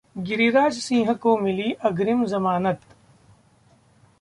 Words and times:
गिरिराज 0.17 0.73
सिंह 0.73 1.13
को 1.13 1.37
मिली 1.37 1.71
अग्रिम 1.81 2.25
जमानत 2.25 2.79